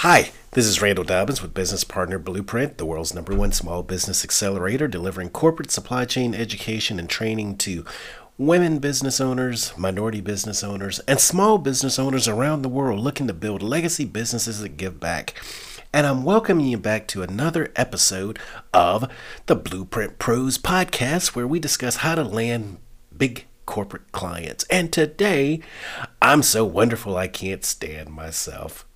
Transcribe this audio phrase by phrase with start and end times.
[0.00, 4.24] Hi, this is Randall Dobbins with Business Partner Blueprint, the world's number one small business
[4.24, 7.82] accelerator, delivering corporate supply chain education and training to
[8.36, 13.32] women business owners, minority business owners, and small business owners around the world looking to
[13.32, 15.32] build legacy businesses that give back.
[15.94, 18.38] And I'm welcoming you back to another episode
[18.74, 19.10] of
[19.46, 22.76] the Blueprint Pros podcast, where we discuss how to land
[23.16, 24.64] big corporate clients.
[24.64, 25.60] And today,
[26.20, 28.86] I'm so wonderful I can't stand myself.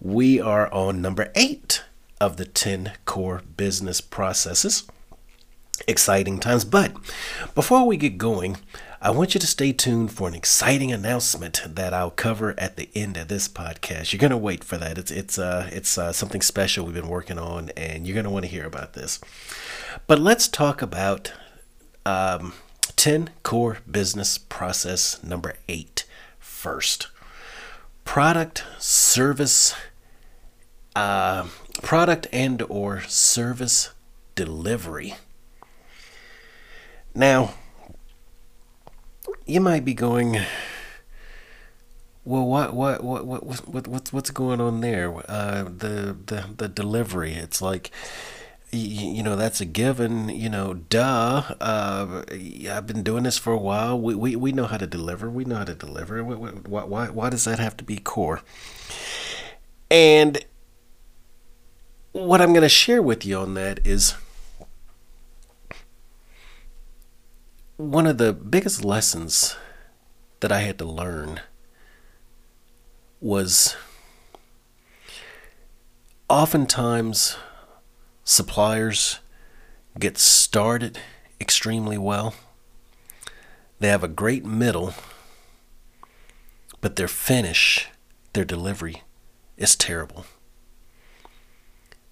[0.00, 1.82] We are on number eight
[2.20, 4.84] of the 10 core business processes.
[5.88, 6.64] Exciting times.
[6.64, 6.94] But
[7.54, 8.58] before we get going,
[9.02, 12.88] I want you to stay tuned for an exciting announcement that I'll cover at the
[12.94, 14.12] end of this podcast.
[14.12, 14.96] You're gonna wait for that.
[14.96, 18.46] It's it's uh it's uh, something special we've been working on, and you're gonna want
[18.46, 19.20] to hear about this.
[20.06, 21.32] But let's talk about
[22.06, 22.54] um,
[22.96, 26.06] 10 core business process number eight
[26.38, 27.08] first
[28.04, 29.74] product service
[30.94, 31.46] uh,
[31.82, 33.92] product and or service
[34.34, 35.14] delivery.
[37.14, 37.54] Now
[39.46, 40.40] you might be going
[42.24, 45.14] well what what what what, what what's going on there?
[45.28, 47.90] Uh, the the the delivery it's like
[48.76, 52.22] you know that's a given you know duh uh,
[52.70, 54.00] i've been doing this for a while.
[54.00, 55.30] We, we, we know how to deliver.
[55.30, 56.22] We know how to deliver.
[56.22, 58.42] Why, why, why does that have to be core?
[59.90, 60.44] And
[62.14, 64.14] what i'm going to share with you on that is
[67.76, 69.56] one of the biggest lessons
[70.38, 71.40] that i had to learn
[73.20, 73.74] was
[76.28, 77.36] oftentimes
[78.24, 79.20] suppliers
[79.98, 80.98] get started
[81.40, 82.34] extremely well.
[83.78, 84.94] They have a great middle,
[86.80, 87.88] but their finish,
[88.32, 89.02] their delivery,
[89.56, 90.24] is terrible.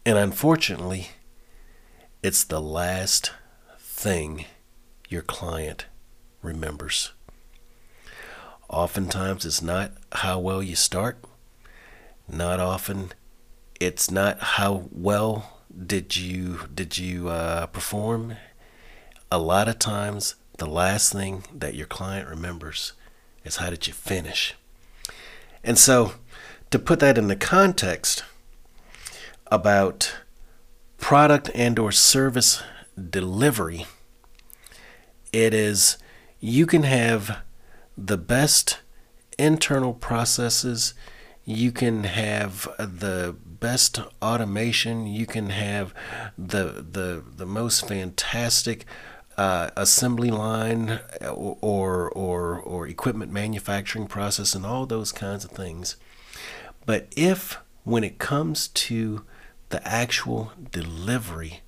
[0.04, 1.09] And unfortunately,
[2.22, 3.32] it's the last
[3.78, 4.44] thing
[5.08, 5.87] your client
[6.42, 7.12] remembers.
[8.69, 11.19] Oftentimes, it's not how well you start,
[12.28, 13.12] not often,
[13.81, 18.37] it's not how well did you did you uh, perform?
[19.31, 22.93] A lot of times, the last thing that your client remembers
[23.44, 24.55] is how did you finish.
[25.65, 26.12] And so,
[26.71, 28.25] to put that in the context
[29.47, 30.15] about
[30.99, 32.62] product and or service
[33.11, 33.87] delivery,
[35.32, 35.97] it is
[36.41, 37.38] you can have
[37.97, 38.81] the best
[39.38, 40.94] internal processes
[41.44, 45.95] you can have the best automation you can have
[46.37, 48.84] the the the most fantastic
[49.39, 51.00] uh, assembly line
[51.31, 55.97] or, or or equipment manufacturing process and all those kinds of things.
[56.84, 59.25] But if when it comes to
[59.69, 61.61] the actual delivery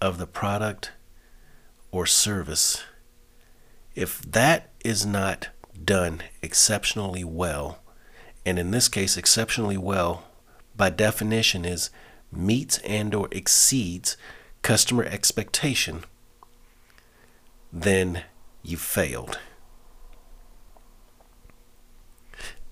[0.00, 0.92] of the product
[1.92, 2.82] or service
[3.94, 5.48] if that is not
[5.84, 7.78] done exceptionally well
[8.44, 10.24] and in this case exceptionally well
[10.76, 11.90] by definition is
[12.32, 14.16] meets and or exceeds
[14.62, 16.04] customer expectation
[17.72, 18.22] then
[18.62, 19.38] you failed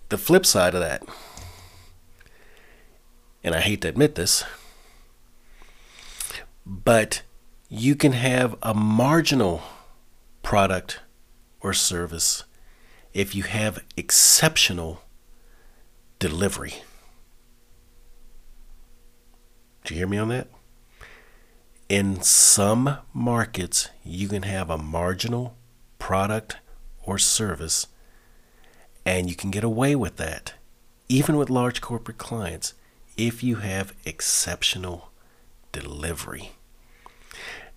[0.09, 1.03] the flip side of that
[3.45, 4.45] and i hate to admit this
[6.65, 7.23] but
[7.69, 9.63] you can have a marginal
[10.43, 11.01] product
[11.61, 12.45] or service
[13.15, 15.03] if you have exceptional
[16.19, 16.83] delivery.
[19.85, 20.49] Do you hear me on that?
[21.89, 25.57] In some markets, you can have a marginal
[25.99, 26.57] product
[27.05, 27.87] or service,
[29.05, 30.55] and you can get away with that,
[31.09, 32.75] even with large corporate clients,
[33.17, 35.11] if you have exceptional
[35.73, 36.53] delivery.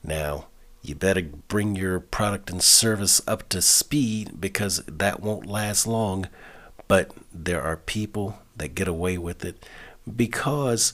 [0.04, 0.48] Now,
[0.82, 6.28] you better bring your product and service up to speed because that won't last long
[6.88, 9.66] but there are people that get away with it
[10.16, 10.94] because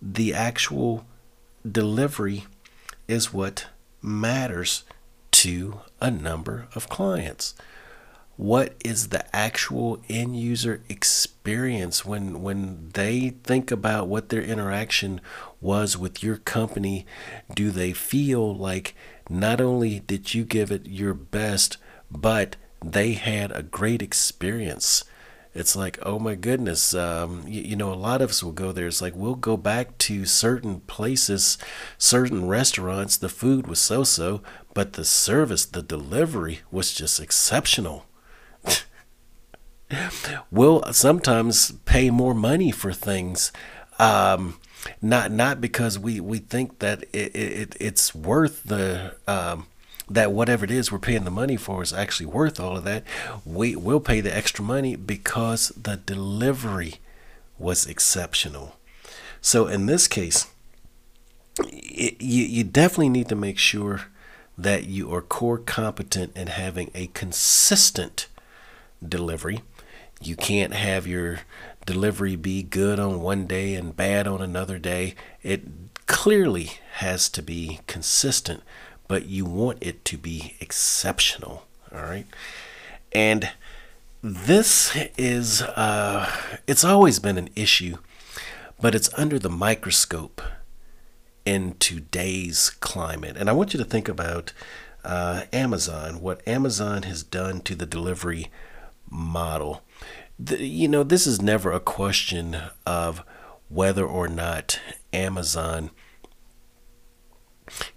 [0.00, 1.04] the actual
[1.70, 2.44] delivery
[3.06, 3.66] is what
[4.02, 4.84] matters
[5.30, 7.54] to a number of clients.
[8.36, 15.20] What is the actual end user experience when when they think about what their interaction
[15.60, 17.04] was with your company?
[17.54, 18.94] Do they feel like
[19.28, 21.76] not only did you give it your best,
[22.10, 25.04] but they had a great experience?
[25.54, 28.70] It's like, oh my goodness, um, you, you, know, a lot of us will go
[28.72, 28.86] there.
[28.86, 31.58] It's like we'll go back to certain places,
[31.98, 33.16] certain restaurants.
[33.16, 34.42] The food was so so,
[34.74, 38.06] but the service, the delivery was just exceptional.
[40.50, 43.50] we'll sometimes pay more money for things
[43.98, 44.58] Um,
[45.02, 49.66] not not because we, we think that it, it it's worth the um,
[50.10, 53.04] that whatever it is we're paying the money for is actually worth all of that.
[53.46, 56.96] We will pay the extra money because the delivery
[57.58, 58.76] was exceptional.
[59.40, 60.46] So in this case,
[61.60, 64.02] it, you, you definitely need to make sure
[64.58, 68.26] that you are core competent in having a consistent
[69.06, 69.62] delivery.
[70.20, 71.40] You can't have your
[71.86, 75.14] delivery be good on one day and bad on another day.
[75.42, 75.62] It
[76.06, 78.62] clearly has to be consistent,
[79.10, 81.66] but you want it to be exceptional.
[81.92, 82.26] All right.
[83.10, 83.50] And
[84.22, 86.30] this is, uh,
[86.68, 87.96] it's always been an issue,
[88.80, 90.40] but it's under the microscope
[91.44, 93.36] in today's climate.
[93.36, 94.52] And I want you to think about
[95.02, 98.46] uh, Amazon, what Amazon has done to the delivery
[99.10, 99.82] model.
[100.38, 103.24] The, you know, this is never a question of
[103.68, 104.78] whether or not
[105.12, 105.90] Amazon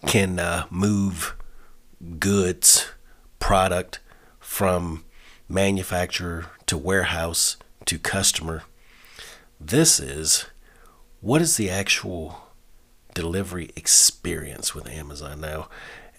[0.05, 1.35] can uh, move
[2.19, 2.91] goods,
[3.39, 3.99] product
[4.39, 5.03] from
[5.49, 8.63] manufacturer to warehouse to customer.
[9.59, 10.45] This is
[11.21, 12.49] what is the actual
[13.13, 15.69] delivery experience with Amazon now?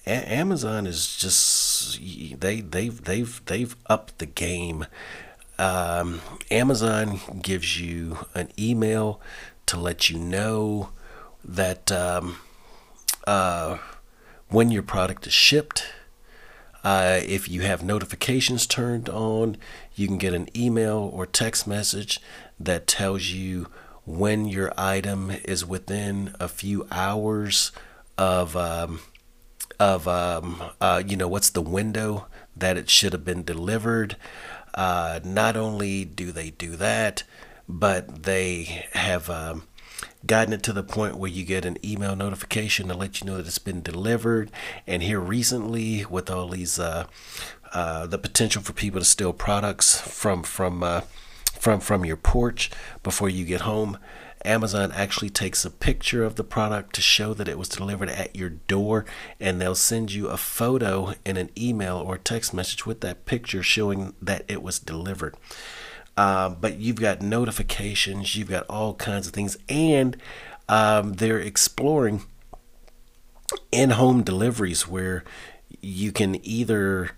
[0.07, 2.01] A- Amazon is just
[2.41, 4.87] they they've they've they've upped the game.
[5.59, 6.21] Um,
[6.51, 9.21] Amazon gives you an email
[9.67, 10.91] to let you know
[11.45, 12.39] that um,
[13.27, 13.79] uh,
[14.49, 15.87] when your product is shipped.
[16.83, 19.57] Uh, if you have notifications turned on,
[19.95, 22.21] you can get an email or text message
[22.61, 23.69] that tells you
[24.05, 27.73] when your item is within a few hours
[28.19, 29.01] of um,
[29.81, 34.17] of um, uh, you know what's the window that it should have been delivered.
[34.75, 37.23] Uh, not only do they do that,
[37.69, 39.63] but they have um,
[40.27, 43.37] gotten it to the point where you get an email notification to let you know
[43.37, 44.51] that it's been delivered.
[44.87, 47.07] And here recently, with all these uh,
[47.73, 51.03] uh, the potential for people to steal products from from uh,
[51.59, 52.71] from from your porch
[53.03, 53.99] before you get home.
[54.45, 58.37] Amazon actually takes a picture of the product to show that it was delivered at
[58.37, 59.07] your door,
[59.41, 63.63] and they'll send you a photo in an email or text message with that picture
[63.63, 65.35] showing that it was delivered.
[66.17, 70.17] Uh, but you've got notifications, you've got all kinds of things, and
[70.69, 72.23] um, they're exploring
[73.73, 75.25] in home deliveries where
[75.81, 77.11] you can either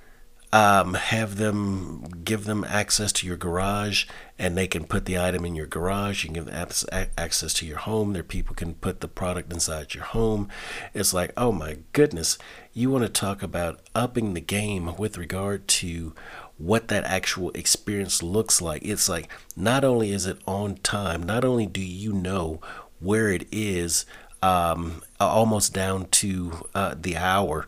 [0.52, 4.06] um, have them give them access to your garage
[4.38, 7.66] and they can put the item in your garage you can give them access to
[7.66, 10.48] your home Their people can put the product inside your home.
[10.94, 12.38] It's like oh my goodness
[12.72, 16.14] you want to talk about upping the game with regard to
[16.58, 18.82] what that actual experience looks like.
[18.84, 22.60] It's like not only is it on time not only do you know
[23.00, 24.06] where it is
[24.42, 27.66] um, almost down to uh, the hour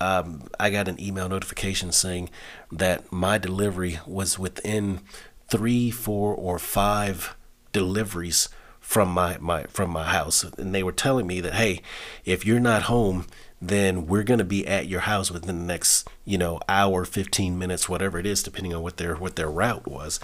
[0.00, 2.30] um, I got an email notification saying
[2.72, 5.00] that my delivery was within
[5.48, 7.36] three, four, or five
[7.72, 8.48] deliveries
[8.80, 11.82] from my, my from my house, and they were telling me that hey,
[12.24, 13.26] if you're not home,
[13.60, 17.58] then we're going to be at your house within the next you know hour, 15
[17.58, 20.20] minutes, whatever it is, depending on what their what their route was,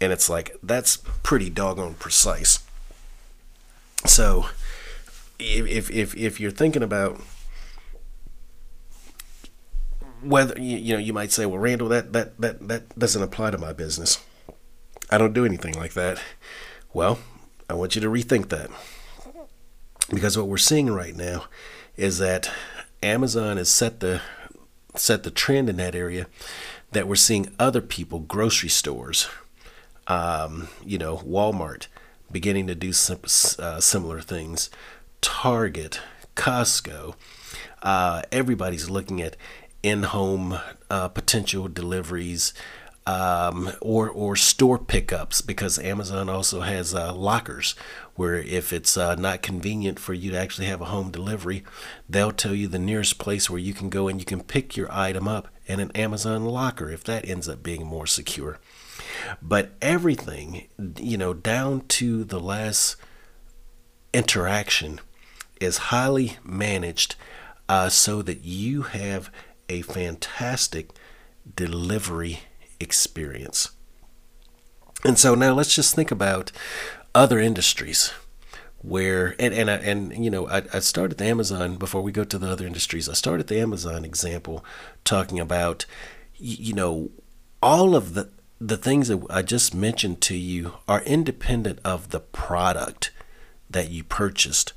[0.00, 2.60] and it's like that's pretty doggone precise.
[4.06, 4.46] So,
[5.38, 7.20] if if if you're thinking about
[10.22, 13.58] whether you, know you might say well randall that, that that that doesn't apply to
[13.58, 14.22] my business.
[15.10, 16.20] I don't do anything like that.
[16.92, 17.18] Well
[17.70, 18.68] i want you to rethink that.
[20.12, 21.44] Because what we're seeing right now
[21.96, 22.50] is that
[23.02, 24.20] amazon has set the
[24.96, 26.26] set the trend in that area
[26.92, 29.28] that we're seeing other people grocery stores
[30.06, 31.86] um, you know walmart
[32.30, 33.20] beginning to do some,
[33.58, 34.70] uh, similar things.
[35.20, 36.00] Target
[36.36, 37.14] costco
[37.82, 39.36] uh, everybody's looking at
[39.82, 42.54] in-home uh, potential deliveries
[43.10, 47.74] um, or or store pickups because Amazon also has uh, lockers
[48.14, 51.64] where if it's uh, not convenient for you to actually have a home delivery,
[52.08, 54.92] they'll tell you the nearest place where you can go and you can pick your
[54.92, 58.58] item up in an Amazon locker if that ends up being more secure.
[59.42, 62.96] But everything, you know, down to the last
[64.14, 65.00] interaction
[65.60, 67.16] is highly managed
[67.68, 69.32] uh, so that you have
[69.68, 70.90] a fantastic
[71.56, 72.40] delivery
[72.80, 73.70] experience.
[75.04, 76.50] And so now let's just think about
[77.14, 78.12] other industries
[78.82, 82.38] where and and and you know I, I started the Amazon before we go to
[82.38, 83.08] the other industries.
[83.08, 84.64] I started the Amazon example
[85.04, 85.84] talking about
[86.36, 87.10] you know
[87.62, 92.20] all of the the things that I just mentioned to you are independent of the
[92.20, 93.10] product
[93.68, 94.72] that you purchased.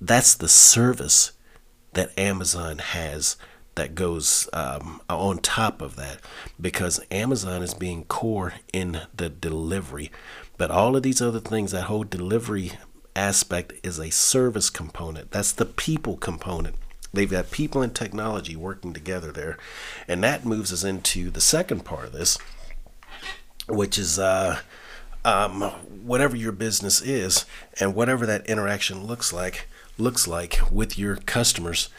[0.00, 1.32] That's the service
[1.92, 3.36] that Amazon has
[3.74, 6.18] that goes um, on top of that
[6.60, 10.10] because Amazon is being core in the delivery.
[10.58, 12.72] But all of these other things, that whole delivery
[13.16, 15.30] aspect is a service component.
[15.30, 16.76] That's the people component.
[17.12, 19.58] They've got people and technology working together there.
[20.08, 22.38] And that moves us into the second part of this,
[23.68, 24.60] which is uh,
[25.24, 25.62] um,
[26.04, 27.44] whatever your business is
[27.78, 31.90] and whatever that interaction looks like looks like with your customers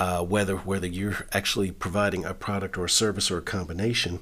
[0.00, 4.18] uh, whether whether you're actually providing a product or a service or a combination.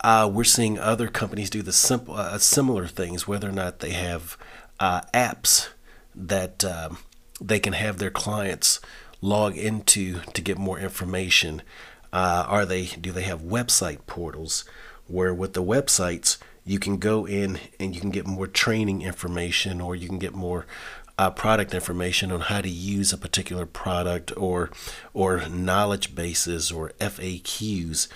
[0.00, 3.90] Uh, we're seeing other companies do the simple uh, similar things, whether or not they
[3.90, 4.38] have
[4.78, 5.68] uh, apps
[6.14, 6.98] that um,
[7.40, 8.80] they can have their clients
[9.20, 11.60] log into to get more information.
[12.12, 14.64] Uh, are they do they have website portals
[15.08, 19.80] where with the websites you can go in and you can get more training information
[19.80, 20.66] or you can get more
[21.16, 24.70] uh, product information on how to use a particular product or
[25.12, 28.08] or knowledge bases or FAQs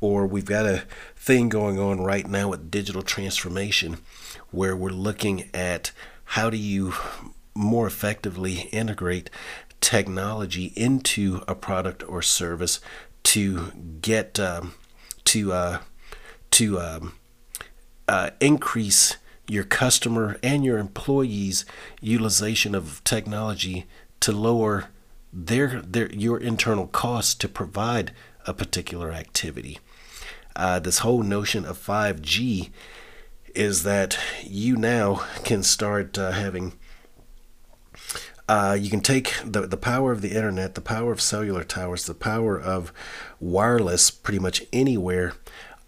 [0.00, 3.98] or we've got a thing going on right now with digital transformation
[4.50, 5.92] where we're looking at
[6.24, 6.94] how do you
[7.54, 9.28] more effectively integrate
[9.80, 12.80] technology into a product or service
[13.22, 14.74] to get um,
[15.24, 15.78] to uh,
[16.50, 17.12] to um,
[18.08, 21.64] uh, increase your customer and your employees
[22.00, 23.86] utilization of technology
[24.20, 24.86] to lower
[25.32, 28.12] their their your internal costs to provide
[28.46, 29.78] a particular activity.
[30.56, 32.70] Uh, this whole notion of 5G
[33.54, 36.74] is that you now can start uh, having
[38.48, 42.06] uh, you can take the, the power of the internet, the power of cellular towers,
[42.06, 42.92] the power of
[43.38, 45.34] wireless pretty much anywhere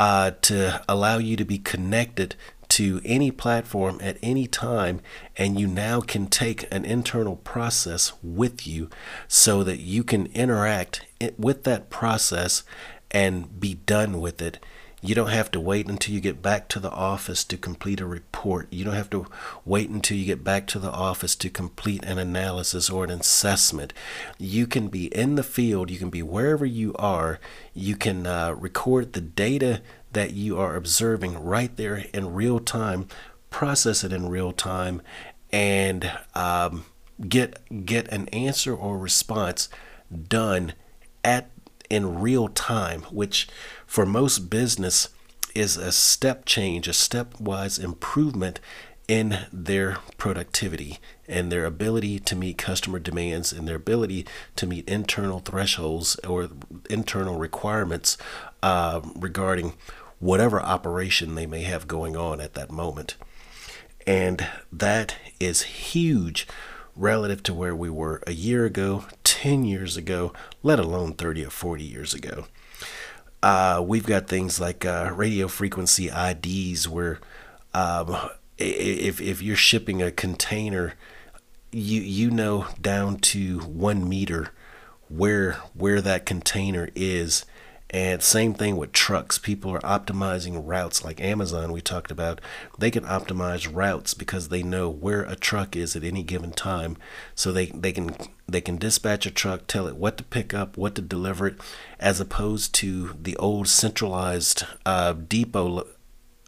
[0.01, 2.35] uh, to allow you to be connected
[2.71, 5.03] to any platform at any time,
[5.37, 8.89] and you now can take an internal process with you
[9.29, 11.05] so that you can interact
[11.37, 12.65] with that process
[13.11, 14.59] and be done with it.
[15.03, 18.07] You don't have to wait until you get back to the office to complete a
[18.07, 18.71] report.
[18.71, 19.27] You don't have to
[19.65, 23.95] wait until you get back to the office to complete an analysis or an assessment.
[24.39, 27.41] You can be in the field, you can be wherever you are,
[27.73, 29.81] you can uh, record the data
[30.13, 33.09] that you are observing right there in real time,
[33.49, 35.01] process it in real time,
[35.51, 36.85] and um,
[37.27, 39.69] get get an answer or response
[40.29, 40.75] done
[41.25, 41.51] at
[41.91, 43.49] in real time, which
[43.87, 45.09] for most business
[45.55, 48.61] is a step change, a stepwise improvement
[49.09, 54.89] in their productivity and their ability to meet customer demands and their ability to meet
[54.89, 56.49] internal thresholds or
[56.89, 58.17] internal requirements
[58.63, 59.73] uh, regarding
[60.21, 63.17] whatever operation they may have going on at that moment.
[64.07, 66.47] And that is huge
[66.97, 70.33] relative to where we were a year ago, 10 years ago,
[70.63, 72.47] let alone 30 or 40 years ago.
[73.43, 77.19] Uh, we've got things like uh, radio frequency IDs where
[77.73, 78.15] um,
[78.59, 80.95] if, if you're shipping a container,
[81.73, 84.51] you, you know down to one meter
[85.09, 87.45] where where that container is
[87.93, 89.37] and same thing with trucks.
[89.37, 92.41] People are optimizing routes like Amazon, we talked about.
[92.79, 96.97] They can optimize routes because they know where a truck is at any given time.
[97.35, 98.15] So they, they can
[98.47, 101.57] they can dispatch a truck, tell it what to pick up, what to deliver it,
[101.99, 105.87] as opposed to the old centralized uh, depot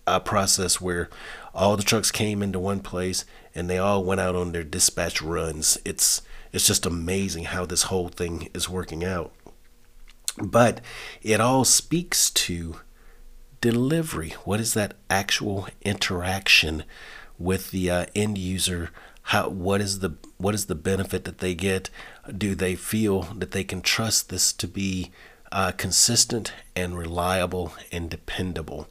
[0.06, 1.08] uh, process where
[1.54, 5.20] all the trucks came into one place and they all went out on their dispatch
[5.20, 5.78] runs.
[5.84, 6.22] It's
[6.52, 9.32] it's just amazing how this whole thing is working out.
[10.38, 10.80] But
[11.22, 12.76] it all speaks to
[13.60, 14.30] delivery.
[14.44, 16.84] What is that actual interaction
[17.38, 18.90] with the uh, end user?
[19.26, 21.90] How what is the what is the benefit that they get?
[22.36, 25.10] Do they feel that they can trust this to be
[25.50, 28.88] uh, consistent and reliable and dependable?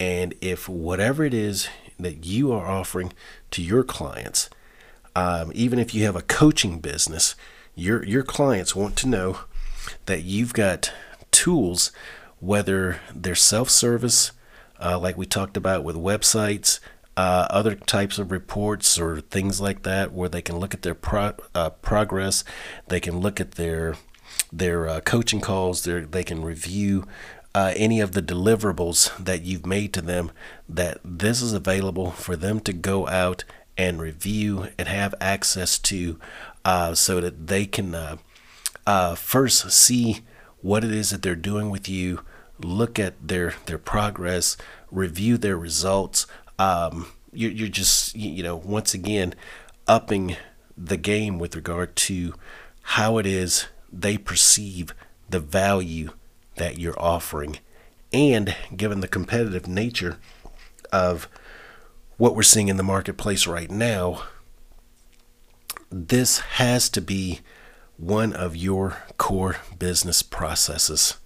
[0.00, 3.12] And if whatever it is that you are offering
[3.50, 4.48] to your clients,
[5.14, 7.34] um, even if you have a coaching business,
[7.74, 9.40] your your clients want to know
[10.06, 10.92] that you've got
[11.30, 11.92] tools,
[12.40, 14.32] whether they're self service,
[14.82, 16.80] uh, like we talked about with websites,
[17.16, 20.94] uh, other types of reports or things like that, where they can look at their
[20.94, 22.44] pro- uh, progress,
[22.86, 23.96] they can look at their
[24.52, 27.06] their uh, coaching calls, they can review
[27.54, 30.30] uh, any of the deliverables that you've made to them.
[30.68, 33.44] That this is available for them to go out
[33.76, 36.18] and review and have access to,
[36.64, 37.94] uh, so that they can
[38.88, 40.22] uh, first see
[40.62, 42.22] what it is that they're doing with you,
[42.58, 44.56] look at their their progress,
[44.90, 46.26] review their results.
[46.58, 49.34] Um, you're, you're just you know once again
[49.86, 50.36] upping
[50.74, 52.32] the game with regard to
[52.80, 54.94] how it is they perceive
[55.28, 56.12] the value
[56.56, 57.58] that you're offering.
[58.10, 60.16] And given the competitive nature
[60.90, 61.28] of
[62.16, 64.22] what we're seeing in the marketplace right now,
[65.90, 67.40] this has to be
[67.98, 71.18] one of your core business processes.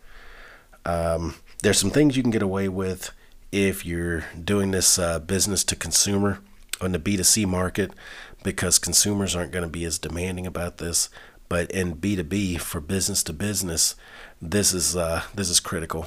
[0.85, 3.13] Um, there's some things you can get away with
[3.53, 6.41] if you're doing this uh, business to consumer
[6.81, 7.93] on the B2C market
[8.43, 11.11] because consumers aren't going to be as demanding about this.
[11.49, 13.95] But in B2B for business to business,
[14.41, 16.07] this is uh, this is critical,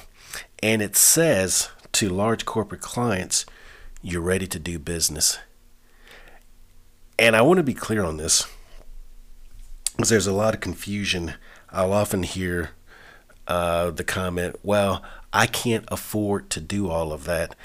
[0.64, 3.46] and it says to large corporate clients,
[4.02, 5.38] you're ready to do business.
[7.20, 8.48] And I want to be clear on this
[9.96, 11.36] because there's a lot of confusion.
[11.72, 12.72] I'll often hear
[13.48, 17.56] uh, the comment, well, I can't afford to do all of that.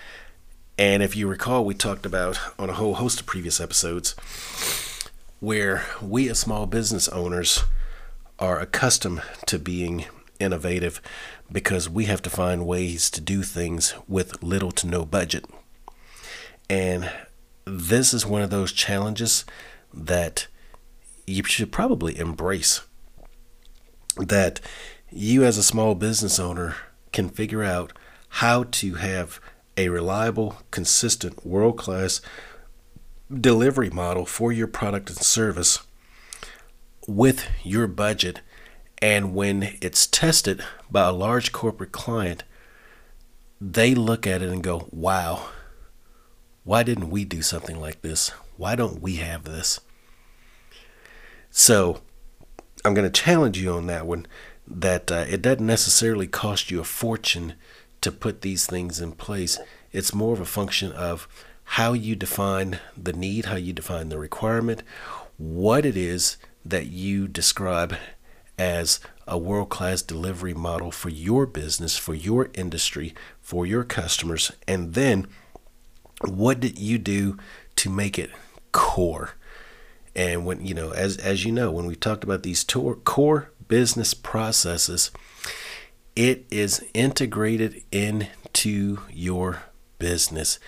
[0.79, 4.15] And if you recall, we talked about on a whole host of previous episodes
[5.41, 7.65] where we as small business owners
[8.39, 10.07] are accustomed to being
[10.39, 11.01] innovative
[11.53, 15.45] because we have to find ways to do things with little to no budget.
[16.69, 17.11] And
[17.65, 19.45] this is one of those challenges
[19.93, 20.47] that
[21.31, 22.83] you should probably embrace.
[24.17, 24.61] That
[25.11, 26.77] you, as a small business owner,
[27.13, 27.93] can figure out
[28.29, 29.41] how to have
[29.77, 32.21] a reliable, consistent, world class
[33.33, 35.81] delivery model for your product and service
[37.07, 38.41] with your budget.
[39.01, 42.43] And when it's tested by a large corporate client,
[43.61, 45.49] they look at it and go, wow,
[46.65, 48.31] why didn't we do something like this?
[48.57, 49.81] Why don't we have this?
[51.51, 52.01] So
[52.85, 54.27] I'm going to challenge you on that one
[54.67, 57.55] that uh, it doesn't necessarily cost you a fortune
[58.01, 59.59] to put these things in place.
[59.93, 61.29] It's more of a function of
[61.65, 64.83] how you define the need, how you define the requirement,
[65.37, 67.97] what it is that you describe
[68.59, 74.53] as a world class delivery model for your business, for your industry, for your customers,
[74.69, 75.27] and then
[76.27, 77.39] what did you do
[77.77, 78.31] to make it
[78.73, 79.35] core?
[80.15, 83.53] And when you know, as as you know, when we talked about these tor- core
[83.69, 85.11] business processes,
[86.17, 89.63] it is integrated into your
[89.99, 90.59] business.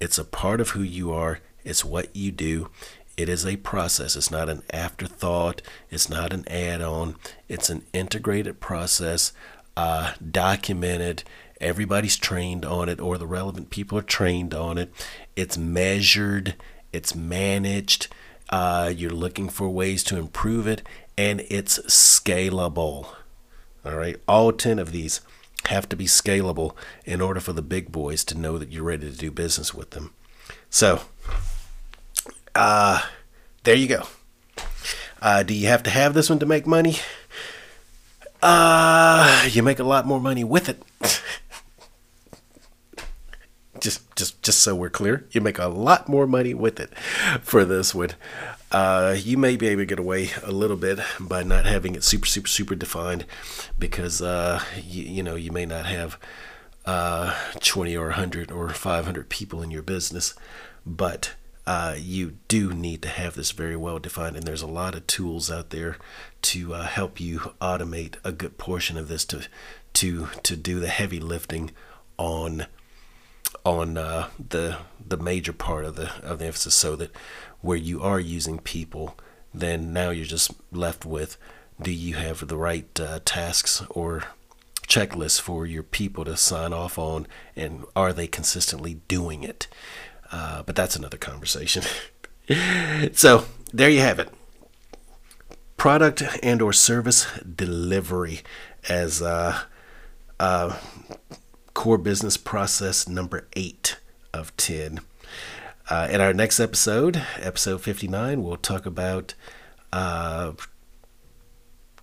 [0.00, 1.40] It's a part of who you are.
[1.64, 2.70] It's what you do.
[3.16, 4.16] It is a process.
[4.16, 5.62] It's not an afterthought.
[5.90, 7.16] It's not an add-on.
[7.48, 9.32] It's an integrated process,
[9.76, 11.24] uh, documented.
[11.60, 14.90] Everybody's trained on it, or the relevant people are trained on it.
[15.36, 16.54] It's measured.
[16.92, 18.08] It's managed
[18.50, 20.82] uh, you're looking for ways to improve it,
[21.16, 23.06] and it's scalable.
[23.84, 25.20] All right, all 10 of these
[25.66, 29.10] have to be scalable in order for the big boys to know that you're ready
[29.10, 30.12] to do business with them.
[30.68, 31.02] So,
[32.54, 33.02] uh,
[33.64, 34.06] there you go.
[35.22, 36.96] Uh, do you have to have this one to make money?
[38.42, 40.82] Uh, you make a lot more money with it.
[43.80, 46.96] just just just so we're clear you make a lot more money with it
[47.42, 48.10] for this one.
[48.72, 52.04] Uh, you may be able to get away a little bit by not having it
[52.04, 53.24] super super super defined
[53.78, 56.18] because uh, you, you know you may not have
[56.86, 60.34] uh, 20 or 100 or 500 people in your business
[60.86, 61.34] but
[61.66, 65.06] uh, you do need to have this very well defined and there's a lot of
[65.06, 65.98] tools out there
[66.42, 69.42] to uh, help you automate a good portion of this to
[69.92, 71.70] to to do the heavy lifting
[72.16, 72.66] on
[73.64, 77.10] on uh, the the major part of the of the emphasis, so that
[77.60, 79.18] where you are using people,
[79.52, 81.36] then now you're just left with
[81.82, 84.24] do you have the right uh, tasks or
[84.86, 89.66] checklists for your people to sign off on, and are they consistently doing it?
[90.32, 91.82] Uh, but that's another conversation.
[93.12, 94.30] so there you have it.
[95.76, 98.40] Product and or service delivery
[98.88, 99.60] as uh,
[100.38, 100.76] uh,
[101.74, 103.98] core business process number eight
[104.32, 105.00] of 10.
[105.88, 109.34] Uh, in our next episode, episode 59, we'll talk about
[109.92, 110.52] uh,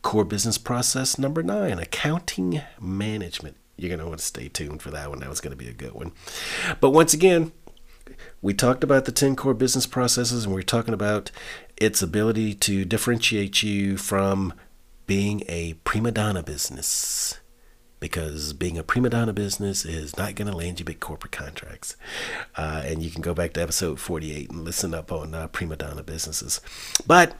[0.01, 3.56] core business process number nine, accounting management.
[3.77, 5.19] You're going to want to stay tuned for that one.
[5.19, 6.12] That was going to be a good one.
[6.82, 7.51] But once again,
[8.41, 11.32] we talked about the 10 core business processes and we we're talking about
[11.77, 14.53] its ability to differentiate you from
[15.06, 17.39] being a prima donna business
[17.99, 21.95] because being a prima donna business is not going to land you big corporate contracts.
[22.55, 25.75] Uh, and you can go back to episode 48 and listen up on uh, prima
[25.75, 26.62] donna businesses.
[27.05, 27.36] But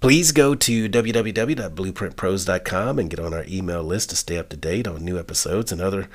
[0.00, 4.88] please go to www.blueprintpros.com and get on our email list to stay up to date
[4.88, 6.08] on new episodes and other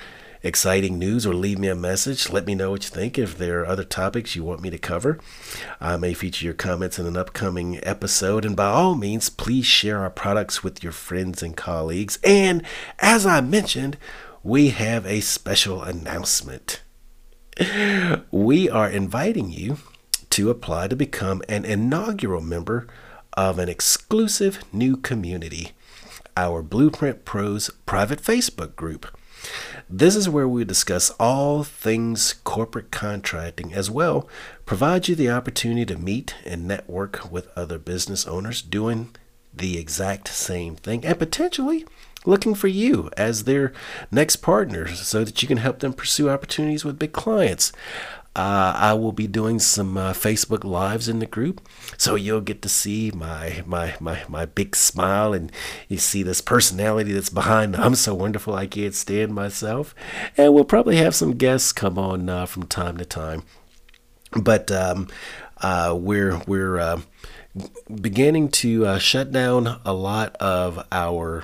[0.44, 2.30] exciting news or leave me a message.
[2.30, 3.18] Let me know what you think.
[3.18, 5.20] If there are other topics you want me to cover,
[5.80, 8.46] I may feature your comments in an upcoming episode.
[8.46, 12.20] And by all means, please share our products with your friends and colleagues.
[12.24, 12.64] And
[13.00, 13.98] as I mentioned,
[14.44, 16.82] we have a special announcement.
[18.32, 19.78] We are inviting you
[20.32, 22.88] to apply to become an inaugural member
[23.34, 25.74] of an exclusive new community,
[26.36, 29.06] our Blueprint Pros private Facebook group.
[29.94, 34.26] This is where we discuss all things corporate contracting as well,
[34.66, 39.14] provide you the opportunity to meet and network with other business owners doing
[39.54, 41.86] the exact same thing and potentially
[42.26, 43.74] looking for you as their
[44.12, 47.72] next partner so that you can help them pursue opportunities with big clients.
[48.34, 52.62] Uh, I will be doing some uh, Facebook lives in the group, so you'll get
[52.62, 55.52] to see my my my my big smile, and
[55.90, 57.76] you see this personality that's behind.
[57.76, 59.94] I'm so wonderful, I can't stand myself,
[60.38, 63.44] and we'll probably have some guests come on uh, from time to time.
[64.32, 65.10] But um,
[65.58, 67.02] uh, we're we're uh,
[67.94, 71.44] beginning to uh, shut down a lot of our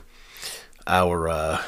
[0.88, 1.60] our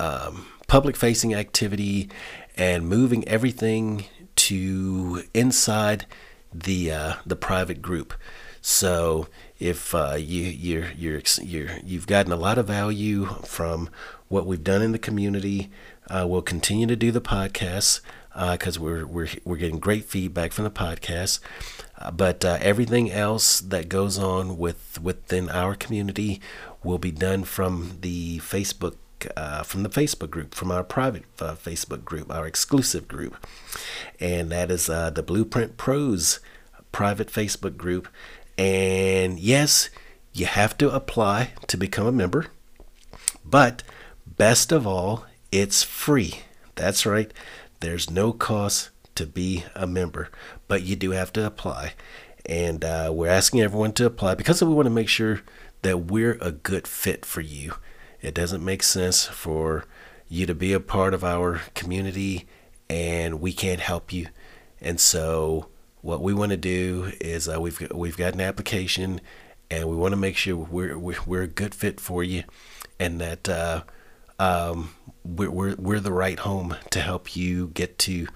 [0.00, 2.08] um, public facing activity
[2.56, 6.06] and moving everything to inside
[6.52, 8.14] the uh, the private group.
[8.60, 13.90] So if uh, you you're you're you're you've gotten a lot of value from
[14.28, 15.70] what we've done in the community,
[16.08, 18.00] uh, we'll continue to do the podcasts
[18.34, 21.40] because uh, we're we're we're getting great feedback from the podcast.
[21.98, 26.40] Uh, but uh, everything else that goes on with within our community
[26.82, 28.96] will be done from the Facebook
[29.36, 33.46] uh, from the Facebook group, from our private uh, Facebook group, our exclusive group.
[34.20, 36.40] And that is uh, the Blueprint Pros
[36.92, 38.08] private Facebook group.
[38.58, 39.90] And yes,
[40.32, 42.46] you have to apply to become a member.
[43.44, 43.82] But
[44.26, 46.40] best of all, it's free.
[46.74, 47.32] That's right.
[47.84, 50.30] There's no cost to be a member,
[50.68, 51.92] but you do have to apply.
[52.46, 55.42] And uh, we're asking everyone to apply because we want to make sure
[55.82, 57.74] that we're a good fit for you.
[58.22, 59.84] It doesn't make sense for
[60.28, 62.46] you to be a part of our community
[62.88, 64.28] and we can't help you.
[64.80, 65.68] And so
[66.00, 69.20] what we want to do is uh, we've we've got an application
[69.70, 72.44] and we want to make sure we're we're, a good fit for you
[72.98, 73.82] and that uh,
[74.38, 74.94] um,
[75.24, 78.26] we're, we're we're the right home to help you get to